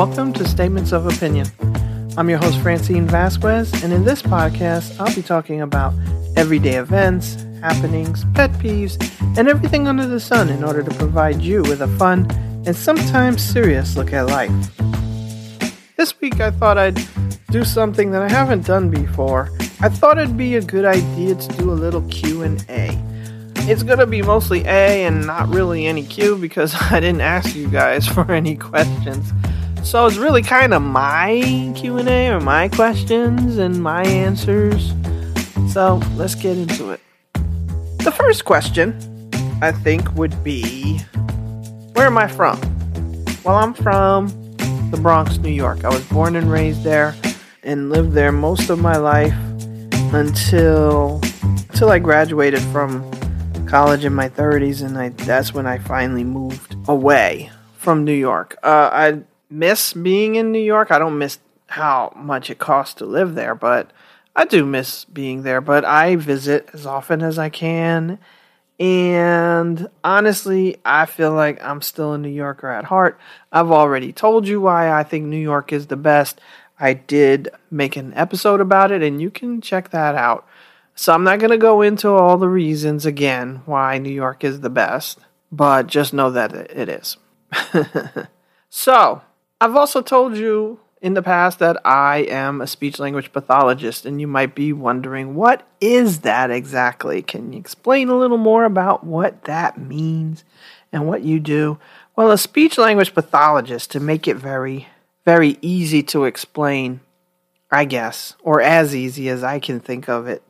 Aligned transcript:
Welcome 0.00 0.32
to 0.32 0.48
Statements 0.48 0.92
of 0.92 1.04
Opinion. 1.04 1.46
I'm 2.16 2.30
your 2.30 2.38
host, 2.38 2.58
Francine 2.60 3.06
Vasquez, 3.06 3.70
and 3.84 3.92
in 3.92 4.02
this 4.02 4.22
podcast, 4.22 4.98
I'll 4.98 5.14
be 5.14 5.20
talking 5.20 5.60
about 5.60 5.92
everyday 6.36 6.76
events, 6.76 7.34
happenings, 7.60 8.24
pet 8.32 8.50
peeves, 8.52 8.96
and 9.36 9.46
everything 9.46 9.86
under 9.86 10.06
the 10.06 10.18
sun 10.18 10.48
in 10.48 10.64
order 10.64 10.82
to 10.82 10.90
provide 10.94 11.42
you 11.42 11.60
with 11.64 11.82
a 11.82 11.88
fun 11.98 12.26
and 12.64 12.74
sometimes 12.74 13.42
serious 13.44 13.94
look 13.94 14.14
at 14.14 14.28
life. 14.28 14.50
This 15.98 16.18
week, 16.18 16.40
I 16.40 16.50
thought 16.50 16.78
I'd 16.78 16.98
do 17.50 17.62
something 17.62 18.10
that 18.12 18.22
I 18.22 18.28
haven't 18.30 18.64
done 18.64 18.88
before. 18.88 19.50
I 19.82 19.90
thought 19.90 20.16
it'd 20.16 20.34
be 20.34 20.56
a 20.56 20.62
good 20.62 20.86
idea 20.86 21.34
to 21.34 21.48
do 21.58 21.70
a 21.70 21.76
little 21.76 22.08
Q&A. 22.08 22.98
It's 23.70 23.82
gonna 23.82 24.06
be 24.06 24.22
mostly 24.22 24.60
A 24.62 25.04
and 25.04 25.26
not 25.26 25.50
really 25.50 25.84
any 25.84 26.06
Q 26.06 26.36
because 26.36 26.74
I 26.90 27.00
didn't 27.00 27.20
ask 27.20 27.54
you 27.54 27.68
guys 27.68 28.06
for 28.14 28.32
any 28.32 28.56
questions. 28.56 29.30
So 29.82 30.06
it's 30.06 30.16
really 30.16 30.42
kind 30.42 30.72
of 30.72 30.82
my 30.82 31.72
Q&A 31.74 32.28
or 32.28 32.40
my 32.40 32.68
questions 32.68 33.58
and 33.58 33.82
my 33.82 34.04
answers. 34.04 34.92
So 35.72 36.00
let's 36.16 36.34
get 36.34 36.58
into 36.58 36.90
it. 36.90 37.00
The 37.98 38.12
first 38.16 38.44
question 38.44 38.94
I 39.62 39.72
think 39.72 40.14
would 40.14 40.42
be 40.44 40.98
where 41.94 42.06
am 42.06 42.18
I 42.18 42.28
from? 42.28 42.58
Well, 43.44 43.56
I'm 43.56 43.74
from 43.74 44.28
the 44.90 44.98
Bronx, 45.00 45.38
New 45.38 45.50
York. 45.50 45.84
I 45.84 45.88
was 45.88 46.04
born 46.06 46.36
and 46.36 46.50
raised 46.50 46.82
there 46.82 47.14
and 47.62 47.90
lived 47.90 48.12
there 48.12 48.32
most 48.32 48.70
of 48.70 48.80
my 48.80 48.96
life 48.96 49.34
until 50.12 51.20
until 51.68 51.90
I 51.90 51.98
graduated 51.98 52.60
from 52.72 53.10
college 53.66 54.04
in 54.04 54.14
my 54.14 54.28
30s 54.28 54.84
and 54.84 54.98
I 54.98 55.10
that's 55.10 55.54
when 55.54 55.66
I 55.66 55.78
finally 55.78 56.24
moved 56.24 56.74
away 56.88 57.50
from 57.76 58.04
New 58.04 58.14
York. 58.14 58.56
Uh, 58.62 58.90
I 58.92 59.22
miss 59.50 59.92
being 59.92 60.36
in 60.36 60.52
New 60.52 60.62
York. 60.62 60.90
I 60.90 60.98
don't 60.98 61.18
miss 61.18 61.38
how 61.66 62.12
much 62.16 62.50
it 62.50 62.58
costs 62.58 62.94
to 62.94 63.04
live 63.04 63.34
there, 63.34 63.54
but 63.54 63.90
I 64.34 64.44
do 64.44 64.64
miss 64.64 65.04
being 65.04 65.42
there. 65.42 65.60
But 65.60 65.84
I 65.84 66.16
visit 66.16 66.68
as 66.72 66.86
often 66.86 67.22
as 67.22 67.38
I 67.38 67.48
can. 67.48 68.18
And 68.78 69.88
honestly, 70.02 70.78
I 70.84 71.04
feel 71.04 71.32
like 71.32 71.62
I'm 71.62 71.82
still 71.82 72.14
a 72.14 72.18
New 72.18 72.30
Yorker 72.30 72.70
at 72.70 72.84
heart. 72.84 73.18
I've 73.52 73.70
already 73.70 74.12
told 74.12 74.48
you 74.48 74.60
why 74.60 74.90
I 74.90 75.02
think 75.02 75.26
New 75.26 75.36
York 75.36 75.72
is 75.72 75.88
the 75.88 75.96
best. 75.96 76.40
I 76.78 76.94
did 76.94 77.50
make 77.70 77.96
an 77.96 78.14
episode 78.14 78.60
about 78.60 78.90
it, 78.90 79.02
and 79.02 79.20
you 79.20 79.30
can 79.30 79.60
check 79.60 79.90
that 79.90 80.14
out. 80.14 80.46
So 80.94 81.12
I'm 81.12 81.24
not 81.24 81.38
going 81.38 81.50
to 81.50 81.58
go 81.58 81.82
into 81.82 82.08
all 82.08 82.38
the 82.38 82.48
reasons 82.48 83.04
again 83.04 83.62
why 83.66 83.98
New 83.98 84.12
York 84.12 84.44
is 84.44 84.60
the 84.60 84.70
best, 84.70 85.18
but 85.52 85.86
just 85.86 86.14
know 86.14 86.30
that 86.30 86.54
it 86.54 86.88
is. 86.88 87.18
so, 88.70 89.22
I've 89.60 89.76
also 89.76 90.00
told 90.00 90.36
you 90.36 90.80
in 91.02 91.14
the 91.14 91.22
past 91.22 91.58
that 91.58 91.76
I 91.84 92.18
am 92.28 92.60
a 92.60 92.66
speech 92.66 92.98
language 92.98 93.32
pathologist, 93.32 94.06
and 94.06 94.20
you 94.20 94.26
might 94.26 94.54
be 94.54 94.72
wondering, 94.72 95.34
what 95.34 95.66
is 95.80 96.20
that 96.20 96.50
exactly? 96.50 97.22
Can 97.22 97.52
you 97.52 97.58
explain 97.58 98.08
a 98.08 98.18
little 98.18 98.38
more 98.38 98.64
about 98.64 99.04
what 99.04 99.44
that 99.44 99.78
means 99.78 100.44
and 100.92 101.06
what 101.06 101.22
you 101.22 101.40
do? 101.40 101.78
Well, 102.16 102.30
a 102.30 102.38
speech 102.38 102.78
language 102.78 103.14
pathologist, 103.14 103.90
to 103.92 104.00
make 104.00 104.26
it 104.26 104.36
very, 104.36 104.88
very 105.24 105.58
easy 105.62 106.02
to 106.04 106.24
explain, 106.24 107.00
I 107.70 107.84
guess, 107.84 108.36
or 108.42 108.60
as 108.60 108.94
easy 108.94 109.28
as 109.28 109.42
I 109.42 109.58
can 109.58 109.80
think 109.80 110.08
of 110.08 110.26
it, 110.26 110.42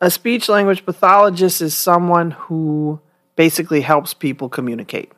a 0.00 0.10
speech 0.10 0.48
language 0.48 0.84
pathologist 0.84 1.62
is 1.62 1.74
someone 1.74 2.32
who 2.32 3.00
basically 3.36 3.80
helps 3.82 4.12
people 4.12 4.48
communicate. 4.48 5.12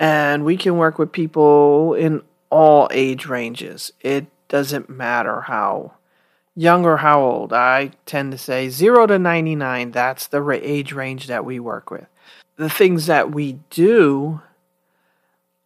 And 0.00 0.46
we 0.46 0.56
can 0.56 0.78
work 0.78 0.98
with 0.98 1.12
people 1.12 1.92
in 1.92 2.22
all 2.48 2.88
age 2.90 3.26
ranges. 3.26 3.92
It 4.00 4.26
doesn't 4.48 4.88
matter 4.88 5.42
how 5.42 5.92
young 6.56 6.86
or 6.86 6.96
how 6.96 7.20
old. 7.20 7.52
I 7.52 7.92
tend 8.06 8.32
to 8.32 8.38
say 8.38 8.70
0 8.70 9.08
to 9.08 9.18
99, 9.18 9.90
that's 9.90 10.26
the 10.26 10.42
age 10.62 10.92
range 10.92 11.26
that 11.26 11.44
we 11.44 11.60
work 11.60 11.90
with. 11.90 12.06
The 12.56 12.70
things 12.70 13.06
that 13.06 13.30
we 13.30 13.58
do 13.68 14.40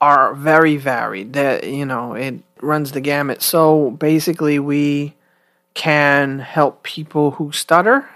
are 0.00 0.34
very 0.34 0.76
varied. 0.76 1.32
That 1.34 1.64
you 1.64 1.86
know, 1.86 2.14
it 2.14 2.42
runs 2.60 2.90
the 2.90 3.00
gamut. 3.00 3.40
So 3.40 3.92
basically 3.92 4.58
we 4.58 5.14
can 5.74 6.40
help 6.40 6.82
people 6.82 7.32
who 7.32 7.52
stutter. 7.52 8.08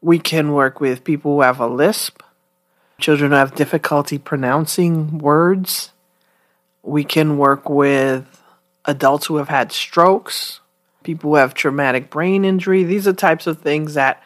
We 0.00 0.20
can 0.20 0.52
work 0.52 0.80
with 0.80 1.04
people 1.04 1.34
who 1.34 1.40
have 1.42 1.58
a 1.60 1.66
lisp 1.66 2.22
children 2.98 3.30
who 3.32 3.36
have 3.36 3.54
difficulty 3.54 4.18
pronouncing 4.18 5.18
words. 5.18 5.90
We 6.82 7.04
can 7.04 7.38
work 7.38 7.68
with 7.68 8.26
adults 8.84 9.26
who 9.26 9.36
have 9.36 9.48
had 9.48 9.72
strokes, 9.72 10.60
people 11.02 11.30
who 11.30 11.36
have 11.36 11.54
traumatic 11.54 12.10
brain 12.10 12.44
injury. 12.44 12.84
These 12.84 13.06
are 13.06 13.12
types 13.12 13.46
of 13.46 13.58
things 13.58 13.94
that 13.94 14.22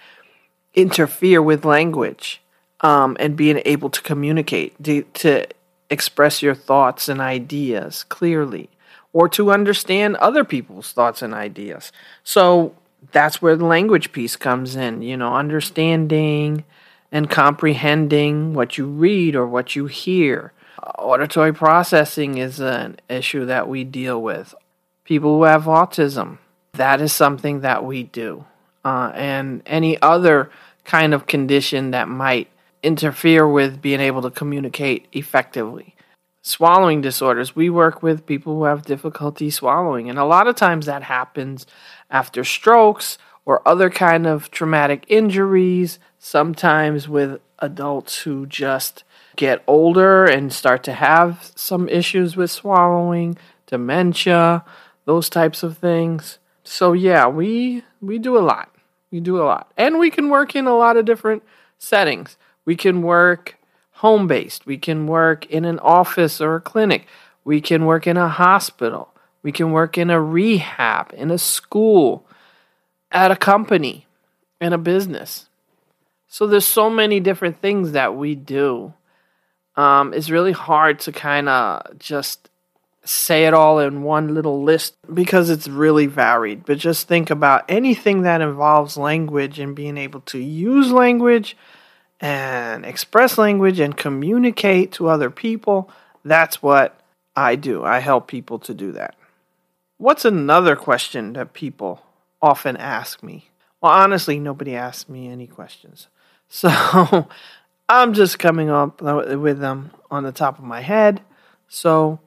interfere 0.75 1.43
with 1.43 1.65
language 1.65 2.41
um, 2.81 3.17
and 3.19 3.37
being 3.37 3.61
able 3.65 3.91
to 3.91 4.03
communicate, 4.03 4.83
to, 4.85 5.03
to 5.03 5.47
express 5.91 6.43
your 6.43 6.55
thoughts 6.55 7.09
and 7.09 7.21
ideas 7.21 8.05
clearly, 8.05 8.69
or 9.13 9.29
to 9.31 9.51
understand 9.51 10.17
other 10.17 10.45
people's 10.45 10.93
thoughts 10.93 11.23
and 11.23 11.33
ideas. 11.33 11.93
So 12.23 12.75
that's 13.13 13.41
where 13.41 13.57
the 13.57 13.65
language 13.65 14.13
piece 14.13 14.37
comes 14.37 14.77
in, 14.77 15.03
you 15.03 15.17
know, 15.17 15.35
understanding 15.35 16.65
and 17.13 17.31
comprehending 17.31 18.55
what 18.55 18.79
you 18.79 18.87
read 18.87 19.37
or 19.37 19.47
what 19.47 19.77
you 19.77 19.87
hear. 19.87 20.53
Auditory 20.99 21.53
processing 21.53 22.39
is 22.39 22.61
an 22.61 22.99
issue 23.09 23.45
that 23.47 23.69
we 23.69 23.85
deal 23.85 24.21
with. 24.21 24.55
People 25.05 25.37
who 25.37 25.45
have 25.45 25.65
autism, 25.65 26.39
that 26.73 27.01
is 27.01 27.13
something 27.13 27.61
that 27.61 27.85
we 27.85 28.03
do. 28.03 28.45
Uh, 28.85 29.11
and 29.15 29.63
any 29.67 30.01
other 30.01 30.51
kind 30.85 31.13
of 31.15 31.27
condition 31.27 31.91
that 31.91 32.09
might 32.09 32.49
interfere 32.83 33.49
with 33.49 33.83
being 33.83 34.01
able 34.01 34.23
to 34.23 34.31
communicate 34.31 35.07
effectively. 35.13 35.95
Swallowing 36.43 37.01
disorders, 37.01 37.57
we 37.57 37.69
work 37.69 38.03
with 38.03 38.27
people 38.27 38.55
who 38.55 38.65
have 38.65 38.83
difficulty 38.83 39.51
swallowing, 39.51 40.09
and 40.09 40.19
a 40.19 40.25
lot 40.25 40.47
of 40.47 40.55
times 40.55 40.87
that 40.87 41.03
happens 41.03 41.67
after 42.09 42.45
strokes 42.45 43.19
or 43.47 43.67
other 43.67 43.89
kind 43.89 44.27
of 44.27 44.51
traumatic 44.51 45.05
injuries 45.09 45.99
sometimes 46.19 47.09
with 47.09 47.41
adults 47.61 48.23
who 48.23 48.45
just 48.45 49.05
get 49.37 49.63
older 49.67 50.25
and 50.25 50.53
start 50.53 50.83
to 50.83 50.93
have 50.93 51.53
some 51.55 51.89
issues 51.89 52.37
with 52.37 52.51
swallowing, 52.51 53.39
dementia, 53.67 54.65
those 55.05 55.31
types 55.31 55.63
of 55.63 55.79
things. 55.79 56.39
So 56.65 56.93
yeah, 56.93 57.29
we 57.29 57.85
we 58.03 58.19
do 58.19 58.37
a 58.37 58.41
lot. 58.41 58.75
We 59.11 59.21
do 59.21 59.41
a 59.41 59.45
lot. 59.45 59.73
And 59.77 59.99
we 59.99 60.11
can 60.11 60.29
work 60.29 60.57
in 60.57 60.67
a 60.67 60.77
lot 60.77 60.97
of 60.97 61.05
different 61.05 61.43
settings. 61.79 62.37
We 62.65 62.75
can 62.77 63.03
work 63.03 63.57
home 63.93 64.27
based. 64.27 64.67
We 64.67 64.77
can 64.77 65.07
work 65.07 65.47
in 65.47 65.65
an 65.65 65.79
office 65.79 66.41
or 66.41 66.57
a 66.57 66.61
clinic. 66.61 67.07
We 67.45 67.61
can 67.61 67.87
work 67.87 68.07
in 68.07 68.17
a 68.17 68.29
hospital. 68.29 69.15
We 69.43 69.53
can 69.53 69.71
work 69.71 69.97
in 69.97 70.11
a 70.11 70.21
rehab, 70.21 71.15
in 71.17 71.31
a 71.31 71.39
school, 71.39 72.27
at 73.17 73.31
a 73.31 73.37
company, 73.37 74.07
in 74.61 74.75
a 74.75 74.79
business. 74.79 75.49
So 76.29 76.47
there's 76.47 76.67
so 76.67 76.91
many 76.91 77.19
different 77.19 77.63
things 77.63 77.93
that 77.93 78.15
we 78.15 78.35
do. 78.35 78.93
Um, 79.75 80.13
it's 80.13 80.29
really 80.29 80.53
hard 80.53 81.01
to 81.01 81.13
kind 81.13 81.49
of 81.49 81.99
just 81.99 82.51
say 83.05 83.47
it 83.47 83.55
all 83.55 83.79
in 83.79 84.03
one 84.03 84.35
little 84.35 84.63
list 84.63 84.97
because 85.13 85.49
it's 85.49 85.67
really 85.67 86.07
varied. 86.07 86.67
But 86.67 86.77
just 86.77 87.09
think 87.09 87.31
about 87.31 87.65
anything 87.71 88.21
that 88.23 88.43
involves 88.43 88.99
language 88.99 89.59
and 89.59 89.75
being 89.75 89.97
able 89.97 90.21
to 90.33 90.39
use 90.39 90.93
language 90.93 91.57
and 92.21 92.85
express 92.85 93.39
language 93.39 93.81
and 93.81 93.97
communicate 93.97 94.93
to 94.93 95.09
other 95.09 95.31
people. 95.31 95.89
That's 96.23 96.63
what 96.63 97.01
I 97.35 97.57
do. 97.57 97.83
I 97.83 98.01
help 98.01 98.29
people 98.29 98.59
to 98.59 98.75
do 98.75 98.93
that. 98.93 99.15
What's 99.97 100.27
another 100.27 100.77
question 100.77 101.33
that 101.33 101.55
people 101.55 102.03
often 102.41 102.77
ask 102.77 103.23
me? 103.23 103.51
Well, 103.81 103.93
honestly, 103.93 104.39
nobody 104.39 104.75
asks 104.75 105.09
me 105.09 105.29
any 105.29 105.47
questions. 105.47 106.09
So 106.49 107.27
I'm 107.89 108.13
just 108.15 108.39
coming 108.39 108.71
up 108.71 109.03
with 109.03 109.59
them 109.59 109.91
on 110.13 110.23
the 110.23 110.31
top 110.31 110.61
of 110.61 110.65
my 110.65 110.81
head. 110.81 111.21
So 111.67 112.21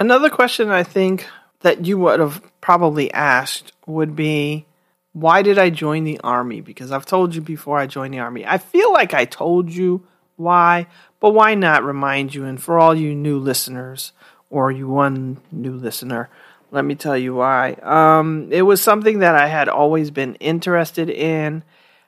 another 0.00 0.28
question 0.28 0.68
I 0.68 0.82
think 0.82 1.28
that 1.60 1.86
you 1.86 1.96
would 1.98 2.18
have 2.18 2.42
probably 2.60 3.12
asked 3.12 3.72
would 3.86 4.16
be 4.16 4.66
why 5.12 5.42
did 5.42 5.58
I 5.58 5.70
join 5.70 6.04
the 6.04 6.18
army? 6.24 6.60
Because 6.60 6.90
I've 6.90 7.06
told 7.06 7.34
you 7.34 7.40
before 7.40 7.78
I 7.78 7.86
joined 7.86 8.14
the 8.14 8.18
army. 8.18 8.46
I 8.46 8.58
feel 8.58 8.92
like 8.92 9.14
I 9.14 9.26
told 9.26 9.70
you 9.70 10.06
why, 10.36 10.86
but 11.20 11.30
why 11.30 11.54
not 11.54 11.84
remind 11.84 12.34
you? 12.34 12.44
And 12.44 12.60
for 12.60 12.78
all 12.78 12.94
you 12.94 13.14
new 13.14 13.38
listeners, 13.38 14.12
or 14.50 14.70
you 14.70 14.88
one 14.88 15.40
new 15.50 15.72
listener, 15.72 16.30
let 16.72 16.86
me 16.86 16.94
tell 16.94 17.16
you 17.16 17.34
why. 17.34 17.72
Um, 17.82 18.48
it 18.50 18.62
was 18.62 18.80
something 18.80 19.18
that 19.18 19.34
I 19.36 19.46
had 19.46 19.68
always 19.68 20.10
been 20.10 20.34
interested 20.36 21.10
in. 21.10 21.62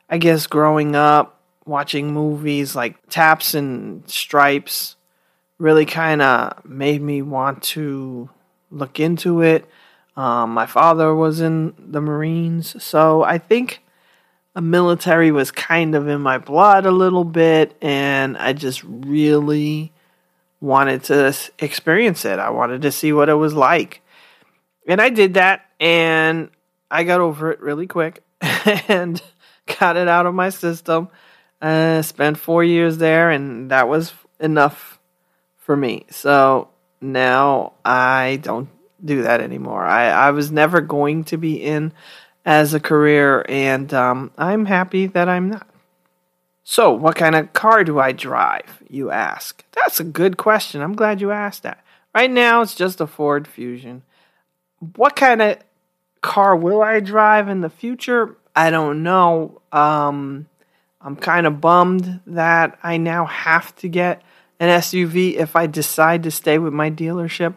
I 0.08 0.16
guess 0.16 0.46
growing 0.46 0.96
up, 0.96 1.38
watching 1.66 2.12
movies 2.12 2.74
like 2.74 2.96
Taps 3.08 3.54
and 3.54 4.08
Stripes 4.08 4.96
really 5.58 5.84
kind 5.84 6.22
of 6.22 6.64
made 6.64 7.02
me 7.02 7.20
want 7.20 7.62
to 7.62 8.30
look 8.70 8.98
into 8.98 9.42
it. 9.42 9.66
Um, 10.16 10.54
my 10.54 10.66
father 10.66 11.14
was 11.14 11.40
in 11.40 11.74
the 11.78 12.00
Marines, 12.00 12.82
so 12.82 13.22
I 13.22 13.36
think 13.38 13.82
a 14.54 14.62
military 14.62 15.30
was 15.30 15.50
kind 15.50 15.94
of 15.94 16.08
in 16.08 16.20
my 16.22 16.38
blood 16.38 16.86
a 16.86 16.90
little 16.90 17.24
bit, 17.24 17.76
and 17.82 18.38
I 18.38 18.54
just 18.54 18.82
really 18.84 19.92
wanted 20.60 21.04
to 21.04 21.36
experience 21.58 22.24
it. 22.24 22.38
I 22.38 22.48
wanted 22.48 22.80
to 22.82 22.92
see 22.92 23.12
what 23.12 23.28
it 23.28 23.34
was 23.34 23.54
like. 23.54 24.00
And 24.86 25.00
I 25.00 25.08
did 25.08 25.34
that, 25.34 25.64
and 25.80 26.50
I 26.90 27.04
got 27.04 27.20
over 27.20 27.50
it 27.50 27.60
really 27.60 27.86
quick 27.86 28.22
and 28.40 29.20
got 29.80 29.96
it 29.96 30.08
out 30.08 30.26
of 30.26 30.34
my 30.34 30.50
system. 30.50 31.08
Uh, 31.60 32.02
spent 32.02 32.38
four 32.38 32.62
years 32.62 32.98
there, 32.98 33.30
and 33.30 33.70
that 33.70 33.88
was 33.88 34.12
enough 34.40 34.98
for 35.56 35.76
me. 35.76 36.04
So 36.10 36.68
now 37.00 37.72
I 37.84 38.38
don't 38.42 38.68
do 39.02 39.22
that 39.22 39.40
anymore. 39.40 39.84
I, 39.84 40.08
I 40.08 40.30
was 40.30 40.50
never 40.50 40.80
going 40.80 41.24
to 41.24 41.36
be 41.36 41.62
in 41.62 41.92
as 42.44 42.74
a 42.74 42.80
career, 42.80 43.44
and 43.48 43.92
um, 43.94 44.30
I'm 44.36 44.66
happy 44.66 45.06
that 45.06 45.28
I'm 45.28 45.50
not. 45.50 45.66
So, 46.62 46.92
what 46.92 47.16
kind 47.16 47.34
of 47.34 47.52
car 47.52 47.84
do 47.84 47.98
I 47.98 48.12
drive? 48.12 48.82
You 48.88 49.10
ask. 49.10 49.64
That's 49.72 50.00
a 50.00 50.04
good 50.04 50.36
question. 50.36 50.80
I'm 50.80 50.94
glad 50.94 51.20
you 51.20 51.30
asked 51.30 51.62
that. 51.62 51.84
Right 52.14 52.30
now, 52.30 52.62
it's 52.62 52.74
just 52.74 53.00
a 53.00 53.06
Ford 53.06 53.46
Fusion. 53.46 54.02
What 54.96 55.16
kind 55.16 55.42
of 55.42 55.58
car 56.20 56.56
will 56.56 56.82
I 56.82 57.00
drive 57.00 57.48
in 57.48 57.60
the 57.60 57.70
future? 57.70 58.36
I 58.56 58.70
don't 58.70 59.02
know. 59.02 59.60
Um, 59.72 60.46
I'm 61.00 61.16
kind 61.16 61.46
of 61.46 61.60
bummed 61.60 62.20
that 62.26 62.78
I 62.82 62.96
now 62.96 63.26
have 63.26 63.74
to 63.76 63.88
get 63.88 64.22
an 64.60 64.68
SUV 64.80 65.34
if 65.34 65.56
I 65.56 65.66
decide 65.66 66.22
to 66.22 66.30
stay 66.30 66.58
with 66.58 66.72
my 66.72 66.90
dealership, 66.90 67.54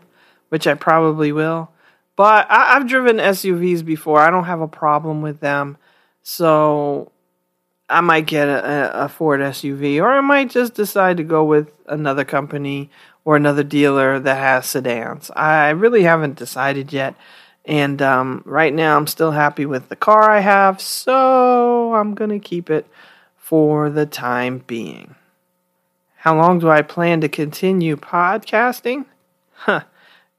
which 0.50 0.68
I 0.68 0.74
probably 0.74 1.32
will. 1.32 1.72
But 2.16 2.48
I, 2.50 2.74
have 2.74 2.88
driven 2.88 3.18
SUVs 3.18 3.86
before. 3.86 4.20
I 4.20 4.32
don't 4.32 4.46
have 4.46 4.62
a 4.62 4.68
problem 4.68 5.22
with 5.22 5.40
them. 5.40 5.78
So 6.24 7.12
I 7.88 8.02
might 8.02 8.26
get 8.26 8.50
a, 8.50 9.06
a, 9.06 9.08
Ford 9.08 9.40
SUV, 9.40 10.02
or 10.02 10.10
I 10.10 10.20
might 10.22 10.50
just 10.50 10.74
decide 10.74 11.18
to 11.18 11.24
go 11.24 11.46
with 11.46 11.72
another 11.86 12.26
company 12.26 12.90
or 13.28 13.36
another 13.36 13.62
dealer 13.62 14.22
that 14.22 14.38
has 14.38 14.66
sedans. 14.66 15.30
I 15.36 15.72
really 15.72 16.04
haven't 16.04 16.38
decided 16.38 16.94
yet. 16.94 17.14
And 17.66 18.02
um, 18.02 18.42
right 18.46 18.74
now, 18.74 18.96
I'm 18.96 19.06
still 19.06 19.32
happy 19.32 19.66
with 19.66 19.90
the 19.90 19.98
car 19.98 20.32
I 20.32 20.40
have, 20.40 20.80
so 20.80 21.94
I'm 21.94 22.16
going 22.16 22.30
to 22.30 22.40
keep 22.40 22.70
it 22.70 22.88
for 23.36 23.90
the 23.90 24.06
time 24.06 24.64
being. 24.66 25.16
How 26.16 26.38
long 26.38 26.60
do 26.60 26.70
I 26.70 26.82
plan 26.82 27.20
to 27.20 27.28
continue 27.28 27.98
podcasting? 27.98 29.04
Huh, 29.52 29.82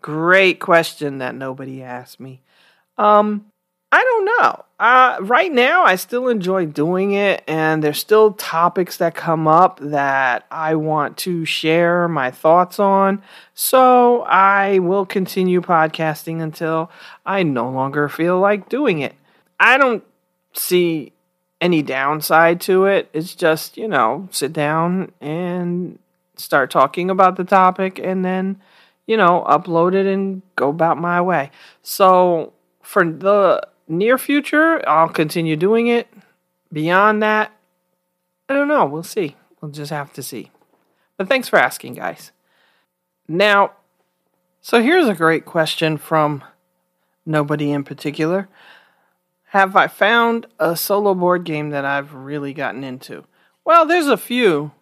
great 0.01 0.59
question 0.59 1.19
that 1.19 1.35
nobody 1.35 1.83
asked 1.83 2.19
me. 2.19 2.41
Um, 2.97 3.53
I 3.91 4.05
don't 4.05 4.25
know. 4.27 4.65
Uh, 4.79 5.17
right 5.23 5.51
now, 5.51 5.83
I 5.83 5.97
still 5.97 6.29
enjoy 6.29 6.67
doing 6.67 7.13
it, 7.13 7.43
and 7.49 7.83
there's 7.83 7.99
still 7.99 8.33
topics 8.33 8.99
that 8.99 9.15
come 9.15 9.49
up 9.49 9.81
that 9.81 10.47
I 10.51 10.75
want 10.75 11.17
to 11.19 11.45
share 11.45 12.07
my 12.07 12.31
thoughts 12.31 12.79
on. 12.79 13.23
So 13.55 14.23
I 14.23 14.79
will 14.79 15.07
continue 15.07 15.63
podcasting 15.63 16.41
until 16.43 16.91
I 17.25 17.43
no 17.43 17.71
longer 17.71 18.09
feel 18.09 18.39
like 18.39 18.69
doing 18.69 19.01
it. 19.01 19.15
I 19.59 19.79
don't 19.79 20.05
see 20.53 21.13
any 21.61 21.83
downside 21.83 22.61
to 22.63 22.85
it. 22.85 23.09
It's 23.13 23.35
just, 23.35 23.77
you 23.77 23.89
know, 23.89 24.29
sit 24.31 24.53
down 24.53 25.13
and 25.21 25.99
start 26.37 26.71
talking 26.71 27.11
about 27.11 27.37
the 27.37 27.45
topic 27.45 27.99
and 27.99 28.25
then, 28.25 28.61
you 29.07 29.17
know, 29.17 29.45
upload 29.49 29.95
it 29.95 30.07
and 30.07 30.43
go 30.57 30.69
about 30.69 30.99
my 30.99 31.21
way. 31.21 31.51
So 31.83 32.53
for 32.83 33.05
the 33.05 33.67
near 33.89 34.19
future, 34.19 34.87
I'll 34.89 35.09
continue 35.09 35.57
doing 35.57 35.87
it. 35.87 36.09
Beyond 36.73 37.23
that, 37.23 37.53
I 38.49 38.55
don't 38.55 38.69
know. 38.69 38.85
We'll 38.85 39.03
see. 39.03 39.37
We'll 39.61 39.71
just 39.71 39.91
have 39.91 40.13
to 40.15 40.23
see. 40.23 40.51
But 41.17 41.29
thanks 41.29 41.49
for 41.49 41.59
asking, 41.59 41.95
guys. 41.95 42.33
Now, 43.27 43.73
so 44.61 44.83
here's 44.83 45.09
a 45.09 45.15
great 45.15 45.45
question 45.45 45.97
from 45.97 46.45
nobody 47.27 47.71
in 47.71 47.85
particular. 47.85 48.49
Have 49.51 49.77
I 49.77 49.87
found 49.87 50.47
a 50.59 50.77
solo 50.77 51.15
board 51.15 51.45
game 51.45 51.71
that 51.71 51.85
I've 51.85 52.13
really 52.13 52.53
gotten 52.53 52.85
into? 52.85 53.25
Well, 53.65 53.87
there's 53.87 54.09
a 54.09 54.17
few, 54.17 54.73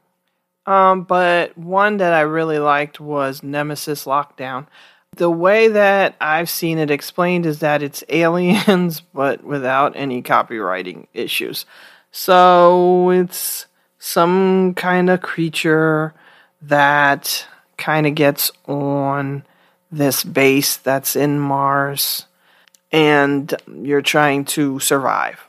um, 0.67 1.05
but 1.05 1.57
one 1.57 1.99
that 1.99 2.13
I 2.13 2.23
really 2.23 2.59
liked 2.59 3.01
was 3.01 3.43
Nemesis 3.43 4.05
Lockdown. 4.05 4.67
The 5.17 5.31
way 5.31 5.69
that 5.69 6.15
I've 6.21 6.51
seen 6.51 6.79
it 6.79 6.91
explained 6.91 7.47
is 7.47 7.61
that 7.61 7.83
it's 7.83 8.05
aliens, 8.09 9.01
but 9.01 9.43
without 9.45 9.95
any 9.97 10.23
copywriting 10.23 11.07
issues. 11.15 11.67
So 12.11 13.11
it's 13.11 13.67
some 13.99 14.75
kind 14.75 15.11
of 15.11 15.21
creature 15.21 16.15
that 16.63 17.47
kind 17.77 18.07
of 18.07 18.15
gets 18.15 18.51
on 18.67 19.45
this 19.91 20.25
base 20.25 20.77
that's 20.77 21.17
in 21.17 21.39
Mars, 21.39 22.27
and 22.93 23.55
you're 23.73 24.03
trying 24.03 24.45
to 24.47 24.79
survive. 24.81 25.47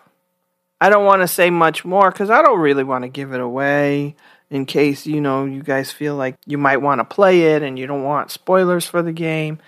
I 0.79 0.89
don't 0.89 1.05
want 1.05 1.21
to 1.21 1.27
say 1.27 1.49
much 1.49 1.83
more 1.85 2.11
because 2.11 2.29
I 2.29 2.41
don't 2.41 2.59
really 2.59 2.83
want 2.83 3.03
to 3.03 3.09
give 3.09 3.33
it 3.33 3.41
away 3.41 4.15
in 4.49 4.65
case 4.65 5.05
you 5.05 5.19
know 5.21 5.45
you 5.45 5.61
guys 5.61 5.91
feel 5.91 6.15
like 6.15 6.35
you 6.45 6.57
might 6.57 6.77
want 6.77 6.99
to 6.99 7.05
play 7.05 7.53
it 7.53 7.61
and 7.61 7.77
you 7.77 7.87
don't 7.87 8.03
want 8.03 8.31
spoilers 8.31 8.85
for 8.85 9.01
the 9.01 9.11
game. 9.11 9.59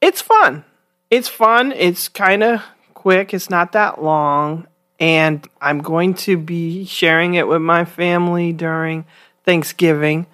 It's 0.00 0.20
fun. 0.20 0.64
It's 1.10 1.28
fun. 1.28 1.72
It's 1.72 2.08
kind 2.08 2.42
of 2.42 2.62
quick. 2.94 3.34
It's 3.34 3.50
not 3.50 3.72
that 3.72 4.02
long. 4.02 4.66
And 5.00 5.46
I'm 5.60 5.80
going 5.80 6.14
to 6.14 6.36
be 6.36 6.84
sharing 6.84 7.34
it 7.34 7.48
with 7.48 7.62
my 7.62 7.84
family 7.84 8.52
during 8.52 9.04
Thanksgiving. 9.44 10.26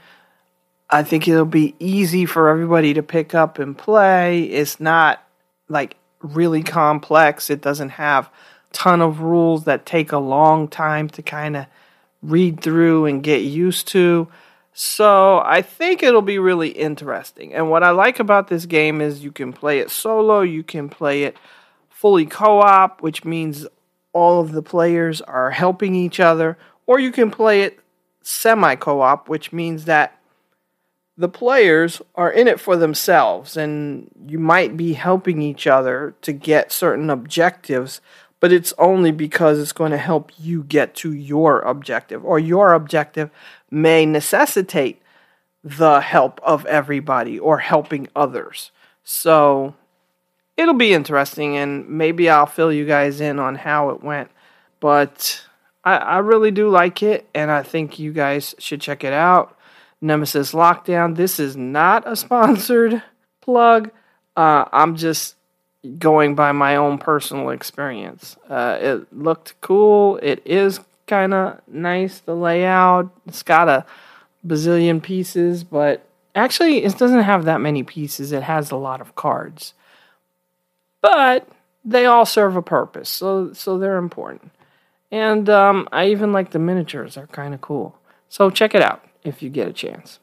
I 0.89 1.03
think 1.03 1.27
it'll 1.27 1.45
be 1.45 1.75
easy 1.79 2.27
for 2.27 2.49
everybody 2.49 2.95
to 2.95 3.03
pick 3.03 3.35
up 3.35 3.59
and 3.59 3.77
play. 3.77 4.43
It's 4.43 4.81
not 4.81 5.25
like 5.69 5.97
really 6.21 6.63
complex. 6.63 7.49
It 7.49 7.61
doesn't 7.61 7.91
have 7.91 8.31
ton 8.73 9.01
of 9.01 9.21
rules 9.21 9.65
that 9.65 9.87
take 9.87 10.13
a 10.13 10.19
long 10.19 10.69
time 10.69 11.09
to 11.11 11.23
kind 11.23 11.57
of 11.57 11.67
read 12.23 12.61
through 12.61 13.07
and 13.07 13.23
get 13.23 13.43
used 13.43 13.89
to. 13.89 14.29
So 14.73 15.43
I 15.45 15.63
think 15.63 16.03
it'll 16.03 16.23
be 16.23 16.39
really 16.39 16.71
interesting. 16.71 17.53
And 17.55 17.71
what 17.71 17.83
I 17.83 17.91
like 17.91 18.21
about 18.21 18.49
this 18.49 18.67
game 18.67 19.01
is 19.01 19.25
you 19.25 19.33
can 19.33 19.53
play 19.53 19.81
it 19.81 19.91
solo, 19.91 20.41
you 20.43 20.63
can 20.63 20.89
play 20.89 21.25
it 21.25 21.37
fully 21.89 22.27
co 22.27 22.61
op, 22.61 23.03
which 23.03 23.25
means 23.25 23.67
all 24.13 24.41
of 24.41 24.53
the 24.53 24.63
players 24.63 25.21
are 25.21 25.51
helping 25.51 25.95
each 25.95 26.21
other, 26.21 26.57
or 26.87 26.99
you 26.99 27.13
can 27.13 27.31
play 27.31 27.63
it 27.63 27.79
semi 28.23 28.75
co 28.77 29.01
op, 29.01 29.29
which 29.29 29.53
means 29.53 29.85
that 29.85 30.21
the 31.17 31.29
players 31.29 32.01
are 32.15 32.33
in 32.33 32.49
it 32.49 32.59
for 32.59 32.77
themselves 32.77 33.55
and 33.55 34.11
you 34.27 34.39
might 34.39 34.75
be 34.75 34.95
helping 34.95 35.43
each 35.43 35.67
other 35.67 36.15
to 36.23 36.33
get 36.33 36.73
certain 36.73 37.11
objectives 37.11 38.01
but 38.41 38.53
it's 38.53 38.73
only 38.79 39.13
because 39.13 39.59
it's 39.59 39.73
going 39.73 39.91
to 39.93 39.99
help 39.99 40.33
you 40.39 40.65
get 40.65 40.95
to 40.97 41.13
your 41.13 41.61
objective, 41.61 42.25
or 42.25 42.39
your 42.39 42.73
objective 42.73 43.31
may 43.71 44.05
necessitate 44.07 45.01
the 45.63 46.01
help 46.01 46.41
of 46.43 46.65
everybody 46.67 47.39
or 47.39 47.59
helping 47.59 48.09
others. 48.17 48.71
So 49.05 49.75
it'll 50.57 50.75
be 50.75 50.95
interesting, 50.95 51.57
and 51.57 51.89
maybe 51.89 52.29
I'll 52.31 52.47
fill 52.47 52.73
you 52.73 52.87
guys 52.87 53.21
in 53.21 53.39
on 53.39 53.57
how 53.57 53.91
it 53.91 54.03
went. 54.03 54.31
But 54.81 55.45
I, 55.85 55.97
I 55.97 56.19
really 56.19 56.51
do 56.51 56.69
like 56.69 57.03
it, 57.03 57.29
and 57.35 57.51
I 57.51 57.63
think 57.63 57.99
you 57.99 58.13
guys 58.13 58.55
should 58.59 58.81
check 58.81 59.05
it 59.05 59.13
out. 59.13 59.57
Nemesis 60.01 60.53
Lockdown. 60.53 61.17
This 61.17 61.39
is 61.39 61.57
not 61.57 62.11
a 62.11 62.17
sponsored 62.17 63.03
plug. 63.41 63.91
Uh, 64.37 64.65
I'm 64.73 64.97
just 64.97 65.37
going 65.99 66.35
by 66.35 66.53
my 66.53 66.77
own 66.77 66.99
personal 66.99 67.51
experience. 67.51 68.37
Uh, 68.49 68.79
it 68.81 69.13
looked 69.13 69.61
cool. 69.61 70.19
It 70.23 70.43
is 70.45 70.81
kind 71.07 71.33
of 71.33 71.61
nice, 71.67 72.21
the 72.21 72.35
layout. 72.35 73.11
It's 73.27 73.43
got 73.43 73.69
a 73.69 73.87
bazillion 74.47 75.03
pieces, 75.03 75.65
but 75.65 76.07
actually, 76.35 76.85
it 76.85 76.99
doesn't 76.99 77.23
have 77.23 77.45
that 77.47 77.61
many 77.61 77.83
pieces. 77.83 78.33
It 78.33 78.43
has 78.43 78.71
a 78.71 78.77
lot 78.77 79.01
of 79.01 79.15
cards. 79.15 79.75
But 81.01 81.49
they 81.85 82.05
all 82.05 82.27
serve 82.27 82.57
a 82.57 82.63
purpose, 82.63 83.09
so, 83.09 83.53
so 83.55 83.79
they're 83.79 83.97
important. 83.97 84.53
And 85.11 85.49
um, 85.49 85.89
I 85.91 86.09
even 86.09 86.33
like 86.33 86.51
the 86.51 86.59
miniatures, 86.59 87.15
they're 87.15 87.27
kind 87.27 87.55
of 87.55 87.61
cool. 87.61 87.97
So 88.29 88.51
check 88.51 88.75
it 88.75 88.83
out 88.83 89.05
if 89.25 89.43
you 89.43 89.49
get 89.49 89.67
a 89.67 89.73
chance. 89.73 90.21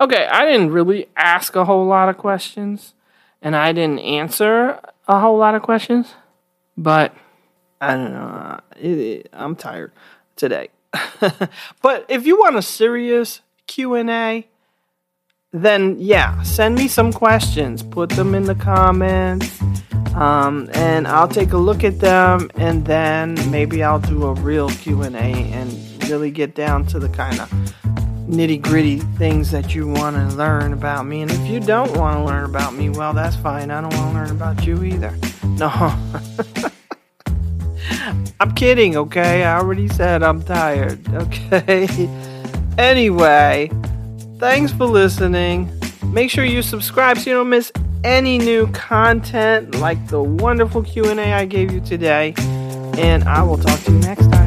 Okay, 0.00 0.26
I 0.26 0.44
didn't 0.44 0.72
really 0.72 1.08
ask 1.16 1.56
a 1.56 1.64
whole 1.64 1.86
lot 1.86 2.08
of 2.08 2.18
questions 2.18 2.94
and 3.42 3.56
I 3.56 3.72
didn't 3.72 4.00
answer 4.00 4.80
a 5.06 5.20
whole 5.20 5.38
lot 5.38 5.54
of 5.54 5.62
questions, 5.62 6.14
but 6.76 7.14
I 7.80 7.94
don't 7.94 8.12
know. 8.12 8.60
It, 8.76 8.98
it, 8.98 9.28
I'm 9.32 9.56
tired 9.56 9.92
today. 10.36 10.70
but 11.82 12.06
if 12.08 12.26
you 12.26 12.38
want 12.38 12.56
a 12.56 12.62
serious 12.62 13.40
Q 13.66 13.94
and 13.94 14.10
A, 14.10 14.46
then 15.52 15.96
yeah, 15.98 16.42
send 16.42 16.74
me 16.74 16.88
some 16.88 17.12
questions. 17.12 17.82
Put 17.82 18.10
them 18.10 18.34
in 18.34 18.44
the 18.44 18.54
comments. 18.54 19.60
Um, 20.14 20.68
and 20.74 21.06
I'll 21.06 21.28
take 21.28 21.52
a 21.52 21.58
look 21.58 21.84
at 21.84 22.00
them 22.00 22.50
and 22.56 22.84
then 22.84 23.36
maybe 23.52 23.84
I'll 23.84 24.00
do 24.00 24.24
a 24.24 24.34
real 24.34 24.68
Q&A 24.68 25.06
and 25.14 26.08
really 26.08 26.32
get 26.32 26.56
down 26.56 26.86
to 26.86 26.98
the 26.98 27.08
kind 27.08 27.38
of 27.38 27.52
nitty 28.28 28.60
gritty 28.60 28.98
things 28.98 29.50
that 29.50 29.74
you 29.74 29.88
want 29.88 30.16
to 30.16 30.36
learn 30.36 30.72
about 30.72 31.06
me. 31.06 31.22
And 31.22 31.30
if 31.30 31.48
you 31.48 31.60
don't 31.60 31.96
want 31.96 32.18
to 32.18 32.24
learn 32.24 32.44
about 32.44 32.74
me, 32.74 32.90
well, 32.90 33.12
that's 33.12 33.36
fine. 33.36 33.70
I 33.70 33.80
don't 33.80 33.94
want 33.94 34.12
to 34.12 34.20
learn 34.20 34.30
about 34.30 34.66
you 34.66 34.84
either. 34.84 35.14
No. 35.58 35.68
I'm 38.38 38.54
kidding, 38.54 38.96
okay? 38.96 39.42
I 39.42 39.58
already 39.58 39.88
said 39.88 40.22
I'm 40.22 40.40
tired, 40.40 41.00
okay? 41.14 41.88
anyway, 42.78 43.68
thanks 44.38 44.70
for 44.70 44.84
listening. 44.84 45.68
Make 46.04 46.30
sure 46.30 46.44
you 46.44 46.62
subscribe 46.62 47.18
so 47.18 47.30
you 47.30 47.36
don't 47.36 47.48
miss 47.48 47.72
any 48.04 48.38
new 48.38 48.68
content 48.68 49.74
like 49.80 50.06
the 50.06 50.22
wonderful 50.22 50.84
Q&A 50.84 51.32
I 51.32 51.44
gave 51.44 51.72
you 51.72 51.80
today. 51.80 52.34
And 52.96 53.24
I 53.24 53.42
will 53.42 53.58
talk 53.58 53.80
to 53.80 53.92
you 53.92 53.98
next 53.98 54.30
time. 54.30 54.37